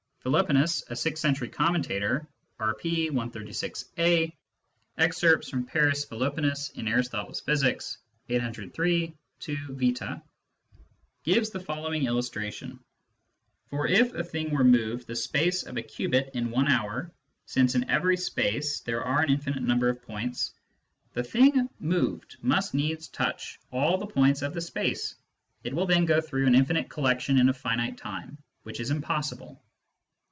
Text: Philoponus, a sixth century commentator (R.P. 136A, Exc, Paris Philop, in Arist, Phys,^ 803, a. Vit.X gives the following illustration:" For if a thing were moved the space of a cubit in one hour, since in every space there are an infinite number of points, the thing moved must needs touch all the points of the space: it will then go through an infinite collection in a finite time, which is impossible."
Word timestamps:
Philoponus, 0.23 0.83
a 0.87 0.95
sixth 0.95 1.19
century 1.19 1.49
commentator 1.49 2.27
(R.P. 2.59 3.09
136A, 3.09 4.31
Exc, 4.99 5.67
Paris 5.67 6.05
Philop, 6.05 6.37
in 6.37 6.87
Arist, 6.87 7.11
Phys,^ 7.11 7.97
803, 8.29 9.15
a. 9.47 9.55
Vit.X 9.73 10.05
gives 11.23 11.49
the 11.49 11.59
following 11.59 12.05
illustration:" 12.05 12.79
For 13.71 13.87
if 13.87 14.13
a 14.13 14.23
thing 14.23 14.51
were 14.51 14.63
moved 14.63 15.07
the 15.07 15.15
space 15.15 15.63
of 15.63 15.75
a 15.77 15.81
cubit 15.81 16.29
in 16.35 16.51
one 16.51 16.67
hour, 16.67 17.11
since 17.47 17.73
in 17.73 17.89
every 17.89 18.15
space 18.15 18.81
there 18.81 19.03
are 19.03 19.23
an 19.23 19.31
infinite 19.31 19.63
number 19.63 19.89
of 19.89 20.03
points, 20.03 20.53
the 21.13 21.23
thing 21.23 21.67
moved 21.79 22.37
must 22.43 22.75
needs 22.75 23.07
touch 23.07 23.57
all 23.71 23.97
the 23.97 24.05
points 24.05 24.43
of 24.43 24.53
the 24.53 24.61
space: 24.61 25.15
it 25.63 25.73
will 25.73 25.87
then 25.87 26.05
go 26.05 26.21
through 26.21 26.45
an 26.45 26.53
infinite 26.53 26.89
collection 26.91 27.39
in 27.39 27.49
a 27.49 27.53
finite 27.53 27.97
time, 27.97 28.37
which 28.61 28.79
is 28.79 28.91
impossible." 28.91 29.59